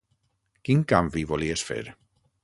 Quin 0.69 0.81
canvi 0.91 1.23
volies 1.33 1.65
fer? 1.67 1.81